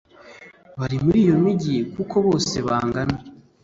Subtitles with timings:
[0.79, 3.15] bari muri iyo migi kuko bose bangana